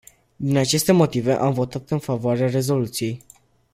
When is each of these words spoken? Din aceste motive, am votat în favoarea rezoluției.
Din 0.35 0.57
aceste 0.57 0.91
motive, 0.91 1.31
am 1.33 1.53
votat 1.53 1.89
în 1.89 1.99
favoarea 1.99 2.47
rezoluției. 2.49 3.23